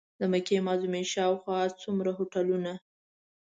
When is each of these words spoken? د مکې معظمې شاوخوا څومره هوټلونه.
د 0.19 0.21
مکې 0.31 0.57
معظمې 0.67 1.03
شاوخوا 1.13 1.59
څومره 1.81 2.09
هوټلونه. 2.17 2.71